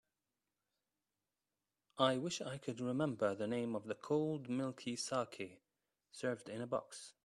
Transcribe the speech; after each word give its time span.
I 1.99 2.17
wish 2.17 2.41
I 2.41 2.57
could 2.57 2.79
remember 2.81 3.35
the 3.35 3.45
name 3.45 3.75
of 3.75 3.85
the 3.85 3.93
cold 3.93 4.49
milky 4.49 4.95
saké 4.97 5.59
served 6.11 6.49
in 6.49 6.59
a 6.63 6.65
box. 6.65 7.13